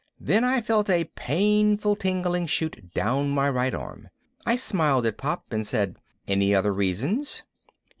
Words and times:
Then 0.19 0.43
I 0.43 0.61
felt 0.61 0.89
a 0.89 1.03
painful 1.13 1.95
tingling 1.95 2.47
shoot 2.47 2.91
down 2.95 3.29
my 3.29 3.47
right 3.51 3.75
arm. 3.75 4.09
I 4.47 4.55
smiled 4.55 5.05
at 5.05 5.19
Pop 5.19 5.53
and 5.53 5.67
said, 5.67 5.95
"Any 6.27 6.55
other 6.55 6.73
reasons?" 6.73 7.43